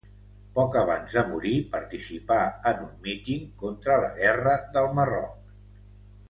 Poc 0.53 0.77
abans 0.79 1.17
de 1.17 1.23
morir 1.33 1.51
participà 1.75 2.39
en 2.71 2.81
un 2.87 2.95
míting 3.09 3.45
contra 3.65 3.99
la 4.07 4.11
guerra 4.19 4.57
del 4.79 4.91
Marroc. 5.01 5.41